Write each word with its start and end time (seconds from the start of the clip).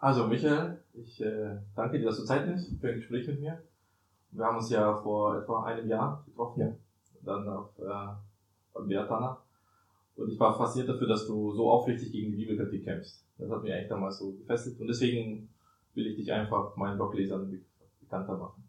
Also 0.00 0.26
Michael, 0.26 0.78
ich 0.94 1.20
äh, 1.20 1.58
danke 1.76 1.98
dir, 1.98 2.06
dass 2.06 2.16
du 2.16 2.24
Zeit 2.24 2.46
nimmst 2.46 2.72
für 2.80 2.88
ein 2.88 2.96
Gespräch 2.96 3.26
mit 3.26 3.38
mir. 3.38 3.62
Wir 4.30 4.44
haben 4.46 4.56
uns 4.56 4.70
ja 4.70 4.96
vor 4.96 5.36
etwa 5.36 5.64
einem 5.64 5.86
Jahr 5.88 6.24
getroffen, 6.26 6.60
ja. 6.60 6.72
dann 7.22 7.46
auf, 7.46 7.78
äh, 7.78 8.14
beim 8.72 8.88
Beatana. 8.88 9.36
Und 10.16 10.30
ich 10.30 10.40
war 10.40 10.56
fasziniert 10.56 10.88
dafür, 10.88 11.06
dass 11.06 11.26
du 11.26 11.52
so 11.52 11.70
aufrichtig 11.70 12.12
gegen 12.12 12.30
die 12.30 12.38
Bibelkritik 12.38 12.84
kämpfst. 12.84 13.22
Das 13.36 13.50
hat 13.50 13.62
mich 13.62 13.72
eigentlich 13.72 13.88
damals 13.88 14.18
so 14.18 14.32
gefesselt. 14.32 14.80
Und 14.80 14.86
deswegen 14.86 15.50
will 15.94 16.06
ich 16.06 16.16
dich 16.16 16.32
einfach 16.32 16.74
meinen 16.76 16.96
Bloglesern 16.96 17.60
bekannter 18.00 18.38
machen. 18.38 18.64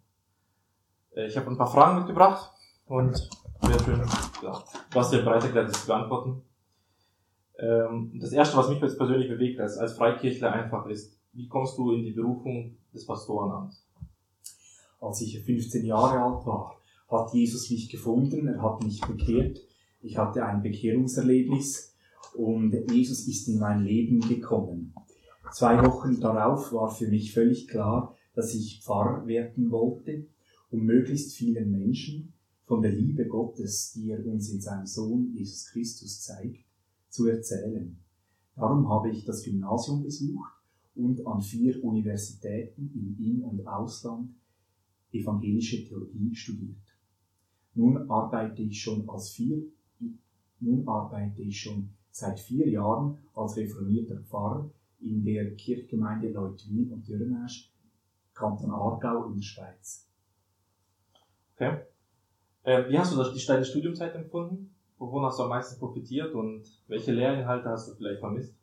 Äh, 1.15 1.27
ich 1.27 1.37
habe 1.37 1.49
ein 1.49 1.57
paar 1.57 1.71
Fragen 1.71 1.99
mitgebracht 1.99 2.51
und 2.87 3.29
wäre 3.61 3.79
schön, 3.79 4.01
ja, 4.43 4.61
du 4.91 4.99
hast 4.99 5.13
dir 5.13 5.23
bereit 5.23 5.45
erklärt, 5.45 5.69
das 5.69 5.81
zu 5.81 5.87
beantworten. 5.87 6.41
Ähm, 7.57 8.19
das 8.19 8.33
erste, 8.33 8.57
was 8.57 8.67
mich 8.67 8.81
jetzt 8.81 8.97
persönlich 8.97 9.29
bewegt 9.29 9.61
als, 9.61 9.77
als 9.77 9.93
Freikirchler 9.93 10.51
einfach 10.51 10.87
ist, 10.87 11.20
wie 11.33 11.47
kommst 11.47 11.77
du 11.77 11.91
in 11.93 12.03
die 12.03 12.11
Berufung 12.11 12.75
des 12.93 13.05
Pastorenamts? 13.05 13.85
Als 14.99 15.21
ich 15.21 15.39
15 15.39 15.85
Jahre 15.85 16.21
alt 16.21 16.45
war, 16.45 16.77
hat 17.09 17.33
Jesus 17.33 17.69
mich 17.69 17.89
gefunden, 17.89 18.47
er 18.47 18.61
hat 18.61 18.83
mich 18.83 19.01
bekehrt. 19.01 19.59
Ich 20.01 20.17
hatte 20.17 20.45
ein 20.45 20.61
Bekehrungserlebnis 20.61 21.95
und 22.35 22.73
Jesus 22.91 23.27
ist 23.27 23.47
in 23.47 23.59
mein 23.59 23.83
Leben 23.83 24.19
gekommen. 24.21 24.93
Zwei 25.51 25.83
Wochen 25.85 26.19
darauf 26.19 26.71
war 26.73 26.89
für 26.89 27.07
mich 27.07 27.33
völlig 27.33 27.67
klar, 27.67 28.15
dass 28.35 28.53
ich 28.53 28.81
Pfarrer 28.83 29.25
werden 29.27 29.71
wollte, 29.71 30.25
um 30.69 30.83
möglichst 30.83 31.33
vielen 31.35 31.71
Menschen 31.71 32.33
von 32.65 32.81
der 32.81 32.91
Liebe 32.91 33.27
Gottes, 33.27 33.93
die 33.93 34.11
er 34.11 34.25
uns 34.25 34.49
in 34.49 34.61
seinem 34.61 34.85
Sohn 34.85 35.33
Jesus 35.33 35.67
Christus 35.67 36.21
zeigt, 36.21 36.63
zu 37.09 37.27
erzählen. 37.27 37.97
Darum 38.55 38.87
habe 38.89 39.09
ich 39.09 39.25
das 39.25 39.43
Gymnasium 39.43 40.03
besucht 40.03 40.60
und 40.95 41.25
an 41.25 41.41
vier 41.41 41.83
Universitäten 41.83 42.91
im 42.93 43.17
In- 43.23 43.43
und 43.43 43.65
Ausland 43.67 44.31
evangelische 45.11 45.83
Theologie 45.85 46.35
studiert. 46.35 46.77
Nun 47.73 48.09
arbeite 48.09 48.61
ich 48.61 48.81
schon 48.81 49.09
als 49.09 49.31
vier, 49.31 49.63
nun 50.59 50.87
arbeite 50.87 51.41
ich 51.41 51.61
schon 51.61 51.89
seit 52.11 52.39
vier 52.39 52.69
Jahren 52.69 53.17
als 53.33 53.57
reformierter 53.57 54.21
Pfarrer 54.21 54.69
in 54.99 55.23
der 55.23 55.55
Kirchgemeinde 55.55 56.29
Leutwil 56.29 56.91
und 56.91 57.07
Dürrenasch, 57.07 57.71
Kanton 58.33 58.71
Aargau 58.71 59.27
in 59.27 59.35
der 59.35 59.43
Schweiz. 59.43 60.07
Okay. 61.55 61.77
Äh, 62.63 62.89
wie 62.89 62.97
hast 62.97 63.13
du 63.13 63.17
das, 63.17 63.33
die 63.33 63.45
deine 63.45 63.65
Studiumzeit 63.65 64.15
empfunden? 64.15 64.73
Wovon 64.97 65.23
hast 65.25 65.39
du 65.39 65.43
am 65.43 65.49
meisten 65.49 65.79
profitiert 65.79 66.33
und 66.35 66.63
welche 66.87 67.11
Lehrinhalte 67.11 67.69
hast 67.69 67.89
du 67.89 67.95
vielleicht 67.95 68.19
vermisst? 68.19 68.55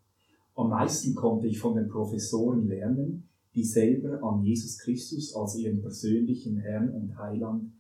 Am 0.59 0.71
meisten 0.71 1.15
konnte 1.15 1.47
ich 1.47 1.61
von 1.61 1.77
den 1.77 1.89
Professoren 1.89 2.67
lernen, 2.67 3.29
die 3.55 3.63
selber 3.63 4.23
an 4.25 4.43
Jesus 4.43 4.79
Christus 4.79 5.35
als 5.35 5.57
ihren 5.57 5.81
persönlichen 5.81 6.59
Herrn 6.59 6.91
und 6.91 7.17
Heiland 7.17 7.73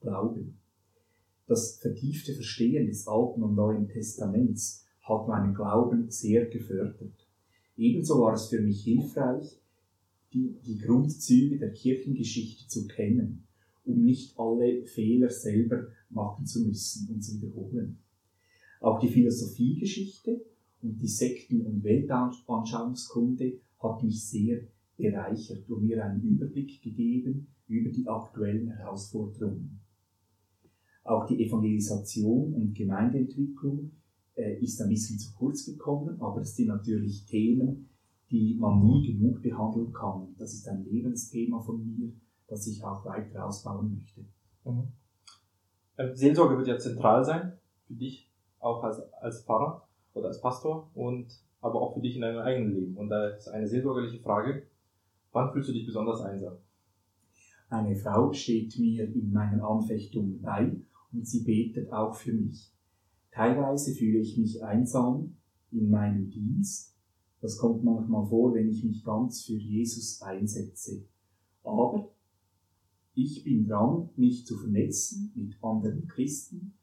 glauben. 0.00 0.58
Das 1.46 1.76
vertiefte 1.76 2.32
Verstehen 2.32 2.86
des 2.86 3.06
Alten 3.06 3.42
und 3.42 3.54
Neuen 3.54 3.86
Testaments 3.86 4.86
hat 5.02 5.28
meinen 5.28 5.54
Glauben 5.54 6.10
sehr 6.10 6.46
gefördert. 6.46 7.28
Ebenso 7.76 8.20
war 8.22 8.32
es 8.32 8.46
für 8.46 8.62
mich 8.62 8.82
hilfreich, 8.82 9.60
die, 10.32 10.56
die 10.64 10.78
Grundzüge 10.78 11.58
der 11.58 11.72
Kirchengeschichte 11.72 12.66
zu 12.66 12.86
kennen 12.86 13.46
um 13.84 14.04
nicht 14.04 14.38
alle 14.38 14.84
Fehler 14.84 15.30
selber 15.30 15.88
machen 16.10 16.46
zu 16.46 16.60
müssen 16.60 17.08
und 17.12 17.22
zu 17.22 17.40
wiederholen. 17.40 17.98
Auch 18.80 19.00
die 19.00 19.08
Philosophiegeschichte 19.08 20.44
und 20.82 21.00
die 21.00 21.08
Sekten- 21.08 21.64
und 21.64 21.82
Weltanschauungskunde 21.82 23.60
hat 23.80 24.02
mich 24.02 24.28
sehr 24.28 24.60
bereichert 24.96 25.68
und 25.70 25.84
mir 25.84 26.04
einen 26.04 26.22
Überblick 26.22 26.82
gegeben 26.82 27.48
über 27.68 27.90
die 27.90 28.06
aktuellen 28.06 28.68
Herausforderungen. 28.68 29.80
Auch 31.04 31.26
die 31.26 31.44
Evangelisation 31.44 32.54
und 32.54 32.74
Gemeindeentwicklung 32.74 33.92
äh, 34.34 34.62
ist 34.62 34.80
ein 34.80 34.88
bisschen 34.88 35.18
zu 35.18 35.32
kurz 35.34 35.64
gekommen, 35.64 36.20
aber 36.20 36.42
es 36.42 36.54
sind 36.54 36.68
natürlich 36.68 37.26
Themen, 37.26 37.88
die 38.30 38.56
man 38.58 38.84
nie 38.84 39.12
genug 39.12 39.42
behandeln 39.42 39.92
kann. 39.92 40.34
Das 40.38 40.52
ist 40.52 40.68
ein 40.68 40.84
Lebensthema 40.84 41.60
von 41.60 41.84
mir 41.84 42.12
das 42.52 42.66
ich 42.66 42.84
auch 42.84 43.04
weiter 43.06 43.46
ausbauen 43.46 43.94
möchte. 43.94 44.20
Mhm. 44.64 44.92
Ähm, 45.96 46.14
Seelsorge 46.14 46.58
wird 46.58 46.68
ja 46.68 46.78
zentral 46.78 47.24
sein 47.24 47.58
für 47.86 47.94
dich, 47.94 48.30
auch 48.58 48.84
als, 48.84 49.00
als 49.14 49.44
Pfarrer 49.44 49.88
oder 50.14 50.28
als 50.28 50.40
Pastor 50.40 50.90
und 50.94 51.32
aber 51.60 51.80
auch 51.80 51.94
für 51.94 52.00
dich 52.00 52.16
in 52.16 52.22
deinem 52.22 52.40
eigenen 52.40 52.74
Leben. 52.74 52.96
Und 52.96 53.08
da 53.08 53.28
ist 53.28 53.48
eine 53.48 53.68
seelsorgerliche 53.68 54.20
Frage, 54.20 54.66
wann 55.32 55.52
fühlst 55.52 55.68
du 55.68 55.72
dich 55.72 55.86
besonders 55.86 56.20
einsam? 56.20 56.56
Eine 57.68 57.96
Frau 57.96 58.32
steht 58.32 58.78
mir 58.78 59.04
in 59.04 59.32
meinen 59.32 59.60
Anfechtungen 59.60 60.42
bei 60.42 60.76
und 61.12 61.26
sie 61.26 61.44
betet 61.44 61.92
auch 61.92 62.14
für 62.14 62.32
mich. 62.32 62.72
Teilweise 63.30 63.94
fühle 63.94 64.18
ich 64.18 64.36
mich 64.36 64.62
einsam 64.62 65.36
in 65.70 65.88
meinem 65.88 66.28
Dienst. 66.28 66.94
Das 67.40 67.56
kommt 67.56 67.82
manchmal 67.82 68.26
vor, 68.26 68.54
wenn 68.54 68.68
ich 68.68 68.84
mich 68.84 69.02
ganz 69.04 69.44
für 69.44 69.54
Jesus 69.54 70.20
einsetze. 70.20 71.04
Aber 71.64 72.10
ich 73.14 73.44
bin 73.44 73.66
dran, 73.66 74.10
mich 74.16 74.46
zu 74.46 74.56
vernetzen 74.56 75.32
mit 75.34 75.56
anderen 75.62 76.06
Christen 76.08 76.74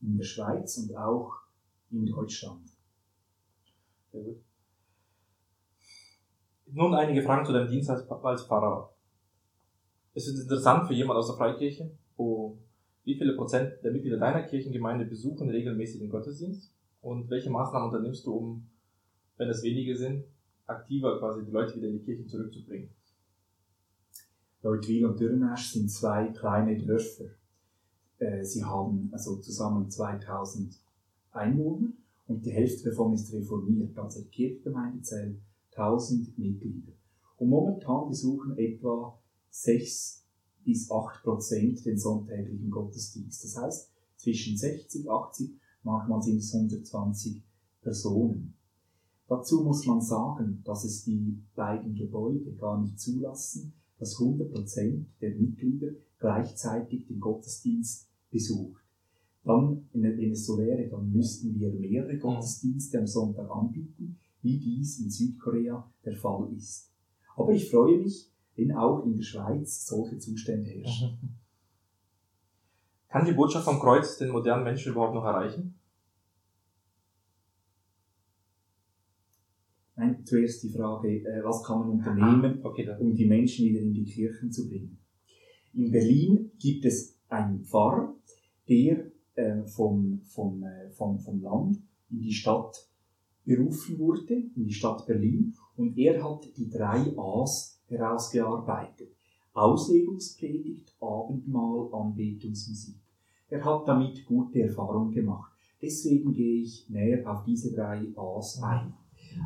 in 0.00 0.16
der 0.16 0.24
Schweiz 0.24 0.78
und 0.78 0.96
auch 0.96 1.34
in 1.90 2.06
Deutschland. 2.06 2.77
Sehr 4.12 4.22
gut. 4.22 4.42
Nun 6.66 6.94
einige 6.94 7.22
Fragen 7.22 7.46
zu 7.46 7.52
deinem 7.52 7.68
Dienst 7.68 7.88
als, 7.90 8.08
als 8.10 8.42
Pfarrer. 8.44 8.92
Es 10.14 10.26
ist 10.26 10.40
interessant 10.40 10.86
für 10.86 10.94
jemand 10.94 11.18
aus 11.18 11.28
der 11.28 11.36
Freikirche, 11.36 11.90
wo 12.16 12.58
wie 13.04 13.16
viele 13.16 13.34
Prozent 13.34 13.72
der 13.82 13.92
Mitglieder 13.92 14.18
deiner 14.18 14.42
Kirchengemeinde 14.42 15.06
besuchen 15.06 15.48
regelmäßig 15.48 16.00
den 16.00 16.10
Gottesdienst 16.10 16.74
und 17.00 17.30
welche 17.30 17.48
Maßnahmen 17.48 17.88
unternimmst 17.88 18.26
du, 18.26 18.34
um, 18.34 18.70
wenn 19.38 19.48
es 19.48 19.62
wenige 19.62 19.96
sind, 19.96 20.24
aktiver 20.66 21.18
quasi 21.18 21.44
die 21.44 21.50
Leute 21.50 21.76
wieder 21.76 21.88
in 21.88 21.98
die 21.98 22.04
Kirche 22.04 22.26
zurückzubringen? 22.26 22.90
Leutwil 24.62 25.06
und 25.06 25.18
Dürrenasch 25.18 25.70
sind 25.70 25.90
zwei 25.90 26.26
kleine 26.28 26.76
Dörfer. 26.76 27.30
Äh, 28.18 28.44
sie 28.44 28.64
haben 28.64 29.08
also 29.12 29.36
zusammen 29.36 29.88
2000 29.88 30.76
Einwohner 31.30 31.92
und 32.28 32.44
die 32.44 32.52
Hälfte 32.52 32.90
davon 32.90 33.14
ist 33.14 33.32
reformiert. 33.32 33.98
Also 33.98 34.22
die 34.22 34.28
Kirchgemeinde 34.28 35.02
zählt 35.02 35.40
1000 35.72 36.38
Mitglieder. 36.38 36.92
Und 37.38 37.48
momentan 37.48 38.08
besuchen 38.08 38.56
etwa 38.58 39.18
6 39.50 40.24
bis 40.64 40.90
8 40.90 41.22
Prozent 41.22 41.84
den 41.86 41.98
sonntäglichen 41.98 42.70
Gottesdienst. 42.70 43.44
Das 43.44 43.56
heißt, 43.56 43.92
zwischen 44.16 44.56
60, 44.56 45.10
80, 45.10 45.50
manchmal 45.82 46.22
sind 46.22 46.38
es 46.38 46.54
120 46.54 47.42
Personen. 47.80 48.54
Dazu 49.26 49.62
muss 49.62 49.86
man 49.86 50.00
sagen, 50.00 50.62
dass 50.64 50.84
es 50.84 51.04
die 51.04 51.42
beiden 51.54 51.94
Gebäude 51.94 52.52
gar 52.56 52.80
nicht 52.80 52.98
zulassen, 53.00 53.72
dass 53.98 54.16
100% 54.16 55.04
der 55.20 55.34
Mitglieder 55.34 55.92
gleichzeitig 56.18 57.06
den 57.06 57.20
Gottesdienst 57.20 58.08
besucht. 58.30 58.82
Dann, 59.48 59.88
wenn 59.94 60.30
es 60.30 60.44
so 60.44 60.58
wäre, 60.58 60.90
dann 60.90 61.10
müssten 61.10 61.58
wir 61.58 61.72
mehrere 61.72 62.12
mhm. 62.12 62.20
Gottesdienste 62.20 62.98
am 62.98 63.06
Sonntag 63.06 63.50
anbieten, 63.50 64.18
wie 64.42 64.58
dies 64.58 65.00
in 65.00 65.08
Südkorea 65.08 65.90
der 66.04 66.14
Fall 66.16 66.52
ist. 66.54 66.92
Aber 67.34 67.52
ich 67.52 67.70
freue 67.70 67.96
mich, 67.96 68.30
wenn 68.56 68.72
auch 68.72 69.06
in 69.06 69.16
der 69.16 69.22
Schweiz 69.22 69.86
solche 69.86 70.18
Zustände 70.18 70.68
herrschen. 70.68 71.38
Kann 73.08 73.24
die 73.24 73.32
Botschaft 73.32 73.64
vom 73.64 73.80
Kreuz 73.80 74.18
den 74.18 74.32
modernen 74.32 74.64
Menschen 74.64 74.92
überhaupt 74.92 75.14
noch 75.14 75.24
erreichen? 75.24 75.80
Nein, 79.96 80.26
zuerst 80.26 80.62
die 80.62 80.68
Frage, 80.68 81.08
äh, 81.24 81.42
was 81.42 81.64
kann 81.64 81.78
man 81.78 81.88
unternehmen, 81.88 82.60
okay, 82.64 82.86
um 83.00 83.14
die 83.14 83.24
Menschen 83.24 83.64
wieder 83.64 83.80
in 83.80 83.94
die 83.94 84.04
Kirchen 84.04 84.52
zu 84.52 84.68
bringen. 84.68 84.98
In 85.72 85.90
Berlin 85.90 86.52
gibt 86.58 86.84
es 86.84 87.18
einen 87.28 87.64
Pfarrer, 87.64 88.14
der 88.68 89.10
äh, 89.38 89.64
vom, 89.66 90.20
vom, 90.24 90.64
äh, 90.64 90.90
vom, 90.90 91.18
vom 91.20 91.40
Land 91.40 91.78
in 92.10 92.20
die 92.20 92.32
Stadt 92.32 92.88
berufen 93.44 93.96
wurde, 93.98 94.34
in 94.34 94.64
die 94.64 94.72
Stadt 94.72 95.06
Berlin, 95.06 95.54
und 95.76 95.96
er 95.96 96.22
hat 96.22 96.44
die 96.56 96.68
drei 96.68 97.16
A's 97.16 97.80
herausgearbeitet. 97.86 99.10
Auslegungspredigt, 99.52 100.96
Abendmahl, 101.00 101.88
Anbetungsmusik. 101.92 102.96
Er 103.48 103.64
hat 103.64 103.86
damit 103.86 104.26
gute 104.26 104.60
Erfahrungen 104.62 105.12
gemacht. 105.12 105.52
Deswegen 105.80 106.32
gehe 106.32 106.62
ich 106.62 106.90
näher 106.90 107.30
auf 107.30 107.44
diese 107.44 107.72
drei 107.72 108.08
A's 108.16 108.60
ein. 108.60 108.92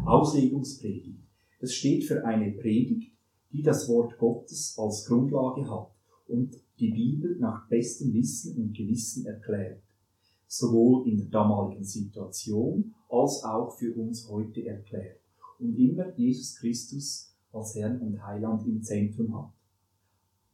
Auslegungspredigt. 0.07 1.21
Das 1.61 1.75
steht 1.75 2.05
für 2.05 2.25
eine 2.25 2.51
Predigt, 2.53 3.13
die 3.53 3.63
das 3.63 3.89
Wort 3.91 4.19
Gottes 4.19 4.75
als 4.79 5.05
Grundlage 5.07 5.71
hat 5.71 5.91
und 6.29 6.57
die 6.83 6.91
Bibel 6.91 7.37
nach 7.39 7.69
bestem 7.69 8.13
Wissen 8.13 8.57
und 8.57 8.77
Gewissen 8.77 9.25
erklärt, 9.25 9.81
sowohl 10.49 11.09
in 11.09 11.17
der 11.17 11.29
damaligen 11.29 11.85
Situation 11.85 12.93
als 13.09 13.45
auch 13.45 13.71
für 13.79 13.95
uns 13.95 14.29
heute 14.29 14.67
erklärt 14.67 15.21
und 15.61 15.77
immer 15.77 16.13
Jesus 16.17 16.57
Christus 16.57 17.33
als 17.53 17.77
Herrn 17.77 18.01
und 18.01 18.27
Heiland 18.27 18.67
im 18.67 18.83
Zentrum 18.83 19.33
hat. 19.39 19.53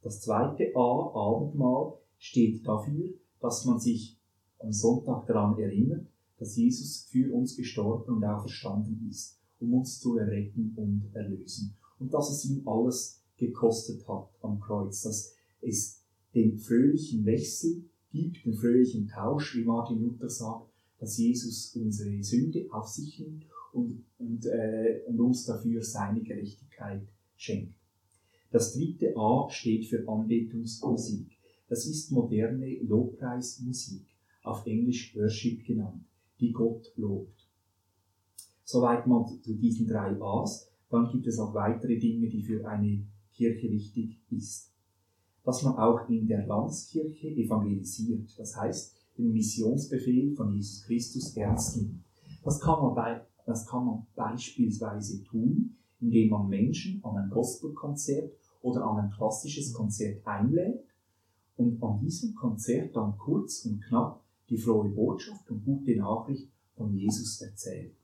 Das 0.03 0.21
zweite 0.21 0.71
A, 0.75 1.11
Abendmahl, 1.15 1.93
steht 2.19 2.67
dafür, 2.67 3.09
dass 3.39 3.65
man 3.65 3.79
sich 3.79 4.15
am 4.59 4.71
Sonntag 4.71 5.25
daran 5.25 5.57
erinnert, 5.57 6.05
dass 6.37 6.57
Jesus 6.57 7.07
für 7.09 7.33
uns 7.33 7.55
gestorben 7.55 8.17
und 8.17 8.23
auferstanden 8.23 9.07
ist, 9.09 9.39
um 9.59 9.73
uns 9.73 9.99
zu 9.99 10.17
erretten 10.17 10.73
und 10.75 11.09
erlösen. 11.13 11.75
Und 11.97 12.13
dass 12.13 12.29
es 12.29 12.45
ihm 12.45 12.67
alles 12.67 13.23
gekostet 13.35 14.07
hat 14.07 14.29
am 14.41 14.59
Kreuz, 14.59 15.01
dass 15.01 15.33
es 15.61 15.98
den 16.35 16.57
fröhlichen 16.57 17.25
Wechsel 17.25 17.83
gibt, 18.11 18.45
den 18.45 18.53
fröhlichen 18.53 19.07
Tausch, 19.07 19.55
wie 19.55 19.63
Martin 19.63 20.01
Luther 20.01 20.29
sagt, 20.29 20.69
dass 20.99 21.17
Jesus 21.17 21.75
unsere 21.75 22.21
Sünde 22.23 22.67
auf 22.71 22.87
sich 22.87 23.19
nimmt 23.19 23.45
und, 23.73 24.03
und, 24.17 24.45
äh, 24.45 25.01
und 25.07 25.19
uns 25.19 25.45
dafür 25.45 25.81
seine 25.81 26.21
Gerechtigkeit 26.21 27.01
schenkt. 27.37 27.73
Das 28.51 28.73
dritte 28.73 29.15
A 29.15 29.49
steht 29.49 29.85
für 29.85 30.07
Anbetungsmusik. 30.07 31.27
Das 31.67 31.85
ist 31.85 32.11
moderne 32.11 32.79
Lobpreismusik, 32.81 34.05
auf 34.43 34.65
Englisch 34.65 35.15
Worship 35.15 35.63
genannt, 35.65 36.03
die 36.39 36.51
Gott 36.51 36.91
lobt. 36.95 37.47
Soweit 38.63 39.05
mal 39.05 39.25
zu 39.43 39.53
diesen 39.53 39.87
drei 39.87 40.19
A's. 40.19 40.67
Dann 40.89 41.11
gibt 41.11 41.27
es 41.27 41.37
auch 41.37 41.53
weitere 41.53 41.97
Dinge, 41.97 42.27
die 42.27 42.41
für 42.41 42.67
eine 42.67 43.03
Kirche 43.33 43.69
wichtig 43.71 44.19
ist. 44.31 44.71
Dass 45.49 45.63
man 45.63 45.77
auch 45.77 46.07
in 46.07 46.27
der 46.27 46.45
Landskirche 46.45 47.29
evangelisiert, 47.29 48.37
das 48.37 48.55
heißt, 48.55 48.95
den 49.17 49.31
Missionsbefehl 49.33 50.35
von 50.35 50.53
Jesus 50.53 50.83
Christus 50.83 51.35
ernst 51.35 51.75
nimmt. 51.77 52.03
Das 52.43 52.59
kann 52.59 52.79
man, 52.79 52.93
bei, 52.93 53.25
das 53.47 53.65
kann 53.65 53.83
man 53.83 54.05
beispielsweise 54.15 55.23
tun, 55.23 55.75
indem 56.01 56.29
man 56.29 56.49
Menschen 56.49 57.03
an 57.03 57.17
ein 57.17 57.31
Gospelkonzert 57.31 58.31
oder 58.61 58.85
an 58.85 59.05
ein 59.05 59.09
klassisches 59.09 59.73
Konzert 59.73 60.21
einlädt 60.27 60.83
und 61.57 61.81
an 61.81 61.99
diesem 61.99 62.35
Konzert 62.35 62.95
dann 62.95 63.17
kurz 63.17 63.65
und 63.65 63.81
knapp 63.81 64.23
die 64.51 64.57
frohe 64.59 64.89
Botschaft 64.89 65.49
und 65.49 65.65
gute 65.65 65.95
Nachricht 65.97 66.47
von 66.75 66.95
Jesus 66.95 67.41
erzählt. 67.41 67.95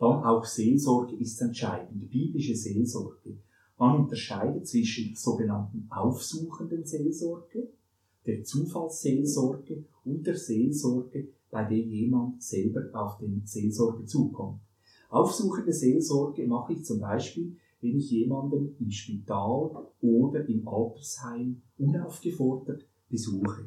Dann 0.00 0.24
auch 0.24 0.44
Seelsorge 0.44 1.14
ist 1.14 1.40
entscheidend, 1.40 2.10
biblische 2.10 2.56
Seelsorge. 2.56 3.38
Man 3.78 4.04
unterscheidet 4.04 4.66
zwischen 4.66 5.08
der 5.08 5.16
sogenannten 5.16 5.86
aufsuchenden 5.90 6.84
Seelsorge, 6.84 7.68
der 8.24 8.42
Zufallsseelsorge 8.42 9.84
und 10.04 10.26
der 10.26 10.36
Seelsorge, 10.36 11.28
bei 11.50 11.64
der 11.64 11.78
jemand 11.78 12.42
selber 12.42 12.88
auf 12.92 13.18
den 13.18 13.42
Seelsorger 13.44 14.06
zukommt. 14.06 14.60
Aufsuchende 15.10 15.72
Seelsorge 15.72 16.46
mache 16.46 16.72
ich 16.72 16.84
zum 16.84 17.00
Beispiel, 17.00 17.56
wenn 17.80 17.98
ich 17.98 18.10
jemanden 18.10 18.74
im 18.80 18.90
Spital 18.90 19.86
oder 20.00 20.48
im 20.48 20.66
Altersheim 20.66 21.62
unaufgefordert 21.78 22.84
besuche. 23.08 23.62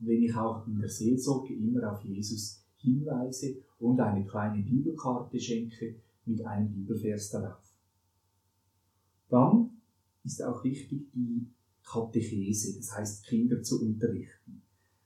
Und 0.00 0.08
wenn 0.08 0.22
ich 0.22 0.34
auch 0.34 0.66
in 0.66 0.80
der 0.80 0.88
Seelsorge 0.88 1.54
immer 1.54 1.92
auf 1.92 2.02
Jesus 2.02 2.64
hinweise 2.78 3.56
und 3.78 4.00
eine 4.00 4.24
kleine 4.24 4.62
Bibelkarte 4.62 5.38
schenke 5.38 5.94
mit 6.24 6.44
einem 6.44 6.72
Bibelvers 6.72 7.30
darauf. 7.30 7.71
Dann 9.32 9.70
ist 10.24 10.42
auch 10.42 10.62
wichtig 10.62 11.10
die 11.14 11.46
Katechese, 11.82 12.76
das 12.76 12.94
heißt 12.94 13.24
Kinder 13.24 13.62
zu 13.62 13.80
unterrichten. 13.80 14.60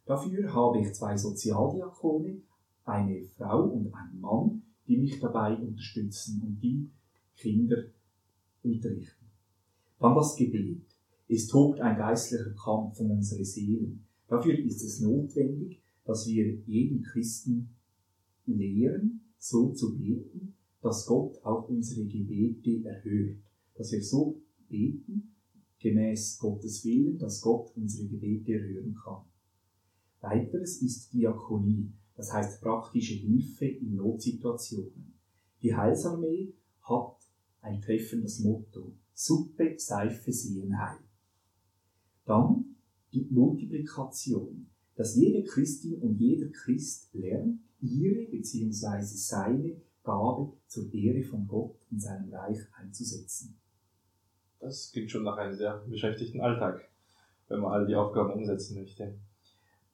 Dafür 0.05 0.53
habe 0.53 0.81
ich 0.81 0.93
zwei 0.95 1.17
Sozialdiakone, 1.17 2.39
eine 2.85 3.23
Frau 3.37 3.63
und 3.63 3.95
einen 3.95 4.21
Mann, 4.21 4.63
die 4.89 4.97
mich 4.97 5.21
dabei 5.21 5.57
unterstützen 5.57 6.43
und 6.45 6.61
die 6.61 6.91
Kinder 7.37 7.85
unterrichten. 8.65 9.27
Dann 10.01 10.17
das 10.17 10.35
Gebet. 10.35 10.83
Es 11.29 11.47
tobt 11.47 11.81
ein 11.81 11.97
geistlicher 11.97 12.51
Kampf 12.51 12.99
um 12.99 13.13
unsere 13.13 13.45
Seelen. 13.45 14.05
Dafür 14.27 14.59
ist 14.59 14.83
es 14.83 15.01
notwendig, 15.03 15.81
dass 16.05 16.27
wir 16.27 16.53
jeden 16.67 17.05
Christen 17.05 17.69
lehren, 18.45 19.21
so 19.39 19.73
zu 19.73 19.97
beten, 19.97 20.57
dass 20.83 21.07
Gott 21.07 21.41
auch 21.45 21.69
unsere 21.69 22.05
Gebete 22.07 22.85
erhört. 22.89 23.46
Dass 23.77 23.93
wir 23.93 24.03
so 24.03 24.41
beten, 24.69 25.35
gemäß 25.79 26.39
Gottes 26.39 26.85
Willen, 26.85 27.19
dass 27.19 27.41
Gott 27.41 27.71
unsere 27.77 28.09
Gebete 28.09 28.55
erhören 28.55 28.95
kann. 28.95 29.23
Weiteres 30.21 30.83
ist 30.83 31.13
Diakonie, 31.13 31.93
das 32.17 32.33
heißt 32.33 32.61
praktische 32.61 33.15
Hilfe 33.15 33.67
in 33.67 33.97
Notsituationen. 33.97 35.15
Die 35.63 35.75
Heilsarmee 35.75 36.53
hat 36.83 37.17
ein 37.61 37.81
treffendes 37.81 38.41
Motto. 38.41 38.93
Suppe, 39.13 39.75
Seife, 39.79 40.33
Sehen, 40.33 40.79
Heil. 40.79 40.99
Dann 42.25 42.77
die 43.13 43.27
Multiplikation, 43.31 44.67
dass 44.95 45.17
jede 45.17 45.45
Christin 45.45 46.01
und 46.01 46.19
jeder 46.19 46.49
Christ 46.49 47.09
lernt, 47.15 47.61
ihre 47.81 48.27
bzw. 48.27 49.03
seine 49.03 49.81
Gabe 50.03 50.53
zur 50.67 50.93
Ehre 50.93 51.23
von 51.23 51.47
Gott 51.47 51.77
in 51.91 52.01
seinem 52.01 52.33
Reich 52.33 52.59
einzusetzen. 52.75 53.57
Das 54.61 54.91
klingt 54.93 55.11
schon 55.11 55.25
nach 55.25 55.37
einem 55.37 55.55
sehr 55.55 55.85
beschäftigten 55.87 56.41
Alltag, 56.41 56.89
wenn 57.49 57.61
man 57.61 57.73
all 57.73 57.87
die 57.87 57.95
Aufgaben 57.95 58.33
umsetzen 58.33 58.79
möchte. 58.79 59.15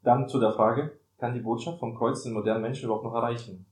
Dann 0.03 0.29
zu 0.29 0.41
der 0.41 0.53
Frage, 0.53 0.93
kann 1.19 1.35
die 1.35 1.41
Botschaft 1.41 1.79
vom 1.79 1.94
Kreuz 1.94 2.23
den 2.23 2.32
modernen 2.32 2.62
Menschen 2.62 2.87
überhaupt 2.87 3.05
noch 3.05 3.14
erreichen? 3.14 3.64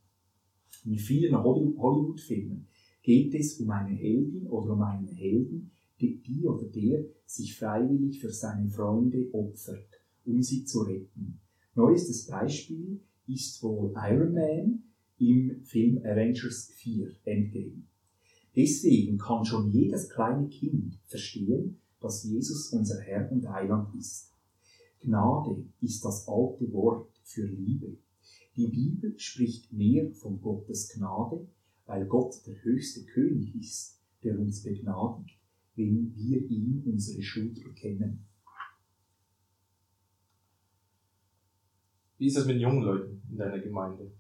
In 0.84 0.96
vielen 0.96 1.36
Hollywood-Filmen 1.36 2.68
geht 3.02 3.34
es 3.34 3.58
um 3.60 3.70
eine 3.70 3.94
Heldin 3.94 4.46
oder 4.46 4.72
um 4.72 4.82
einen 4.82 5.08
Helden, 5.08 5.70
die, 6.00 6.16
die 6.22 6.46
oder 6.46 6.64
der 6.64 7.04
sich 7.26 7.56
freiwillig 7.56 8.20
für 8.20 8.30
seine 8.30 8.68
Freunde 8.68 9.28
opfert, 9.32 10.00
um 10.24 10.42
sie 10.42 10.64
zu 10.64 10.82
retten. 10.82 11.40
Neuestes 11.74 12.26
Beispiel 12.26 13.00
ist 13.26 13.62
wohl 13.62 13.92
Iron 13.96 14.34
Man 14.34 14.82
im 15.18 15.62
Film 15.64 15.98
Avengers 16.04 16.70
4 16.74 17.10
Endgame. 17.24 17.82
Deswegen 18.60 19.16
kann 19.16 19.44
schon 19.44 19.70
jedes 19.70 20.10
kleine 20.10 20.48
Kind 20.48 20.98
verstehen, 21.06 21.80
dass 22.00 22.24
Jesus 22.24 22.72
unser 22.72 23.00
Herr 23.00 23.32
und 23.32 23.48
Heiland 23.48 23.94
ist. 23.98 24.32
Gnade 25.00 25.64
ist 25.80 26.04
das 26.04 26.28
alte 26.28 26.70
Wort 26.72 27.10
für 27.24 27.46
Liebe. 27.46 27.96
Die 28.56 28.66
Bibel 28.66 29.18
spricht 29.18 29.72
mehr 29.72 30.10
von 30.12 30.40
Gottes 30.42 30.88
Gnade 30.88 31.46
weil 31.90 32.06
Gott 32.06 32.46
der 32.46 32.62
höchste 32.62 33.04
König 33.04 33.52
ist, 33.56 33.98
der 34.22 34.38
uns 34.38 34.62
begnadigt, 34.62 35.36
wenn 35.74 36.14
wir 36.14 36.40
ihm 36.48 36.84
unsere 36.86 37.20
Schuld 37.20 37.64
bekennen. 37.64 38.28
Wie 42.16 42.26
ist 42.26 42.36
es 42.36 42.46
mit 42.46 42.60
jungen 42.60 42.82
Leuten 42.82 43.22
in 43.28 43.38
deiner 43.38 43.58
Gemeinde? 43.58 44.12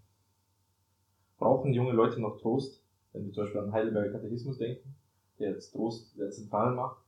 Brauchen 1.38 1.72
junge 1.72 1.92
Leute 1.92 2.20
noch 2.20 2.40
Trost, 2.40 2.79
wenn 3.12 3.24
wir 3.24 3.32
zum 3.32 3.44
Beispiel 3.44 3.60
an 3.60 3.72
Heidelberger 3.72 4.12
Katechismus 4.12 4.58
denken, 4.58 4.94
der 5.38 5.52
jetzt 5.52 5.72
Trost 5.72 6.14
sehr 6.14 6.30
zentral 6.30 6.74
macht 6.74 7.02